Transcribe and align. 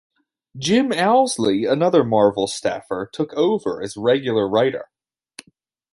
Jim 0.57 0.91
Owsley, 0.91 1.65
another 1.65 2.03
Marvel 2.03 2.47
staffer, 2.47 3.07
took 3.13 3.31
over 3.35 3.83
as 3.83 3.95
regular 3.95 4.49
writer. 4.49 4.89